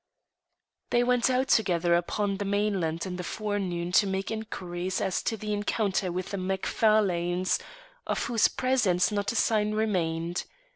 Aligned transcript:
They 0.89 1.03
went 1.03 1.29
out 1.29 1.47
together 1.49 1.93
upon 1.93 2.37
the 2.37 2.43
mainland 2.43 3.05
in 3.05 3.17
the 3.17 3.23
forenoon 3.23 3.91
to 3.91 4.07
make 4.07 4.31
inquiries 4.31 4.99
as 4.99 5.21
to 5.21 5.37
the 5.37 5.53
encounter 5.53 6.11
with 6.11 6.31
the 6.31 6.37
Macfarlanes, 6.39 7.59
of 8.07 8.23
whose 8.23 8.47
presence 8.47 9.11
not 9.11 9.31
a 9.31 9.35
sign 9.35 9.75
remained. 9.75 10.45